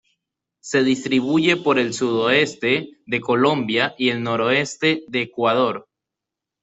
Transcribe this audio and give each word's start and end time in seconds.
Se 0.63 0.83
distribuye 0.83 1.57
por 1.57 1.77
el 1.77 1.93
sudoeste 1.93 2.89
de 3.05 3.21
Colombia 3.21 3.93
y 3.99 4.09
el 4.09 4.23
noroeste 4.23 5.03
de 5.07 5.21
Ecuador. 5.21 5.89